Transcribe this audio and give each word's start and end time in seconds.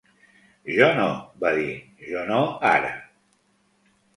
"Jo 0.77 0.87
no", 0.99 1.09
va 1.45 1.51
dir, 1.59 1.69
"jo 2.09 2.25
no 2.33 2.41
ara". 2.71 2.91